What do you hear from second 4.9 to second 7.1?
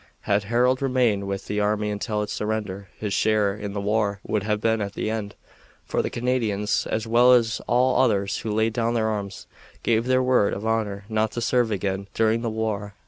an end, for the Canadians, as